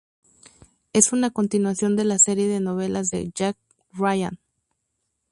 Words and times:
Es 0.93 1.13
una 1.13 1.29
continuación 1.29 1.95
de 1.95 2.05
la 2.05 2.17
serie 2.17 2.47
de 2.47 2.59
novelas 2.59 3.11
de 3.11 3.29
Jack 3.35 3.55
Ryan. 3.93 4.39